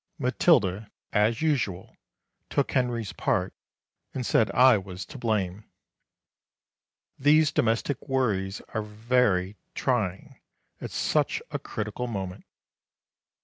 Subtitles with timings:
[0.17, 1.95] Matilda, as usual,
[2.49, 3.53] took Henry's part,
[4.15, 5.65] and said I was to blame.
[7.19, 10.39] These domestic worries are very trying
[10.81, 12.45] at such a critical moment.